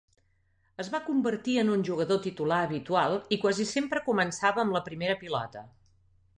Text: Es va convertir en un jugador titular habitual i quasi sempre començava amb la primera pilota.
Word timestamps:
Es 0.83 0.87
va 0.93 1.01
convertir 1.09 1.57
en 1.63 1.69
un 1.73 1.83
jugador 1.89 2.23
titular 2.25 2.59
habitual 2.69 3.19
i 3.37 3.41
quasi 3.45 3.69
sempre 3.75 4.03
començava 4.09 4.67
amb 4.67 4.77
la 4.79 4.85
primera 4.91 5.23
pilota. 5.25 5.67